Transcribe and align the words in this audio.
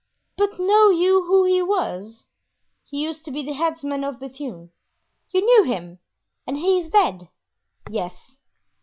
but 0.35 0.57
know 0.57 0.89
you 0.89 1.21
who 1.27 1.43
he 1.45 1.61
was?" 1.61 2.25
"He 2.83 3.03
used 3.03 3.23
to 3.25 3.29
be 3.29 3.43
the 3.45 3.53
headsman 3.53 4.03
of 4.03 4.19
Bethune." 4.19 4.71
"You 5.29 5.41
knew 5.45 5.63
him? 5.65 5.99
and 6.47 6.57
he 6.57 6.79
is 6.79 6.89
dead?" 6.89 7.29
"Yes." 7.87 8.39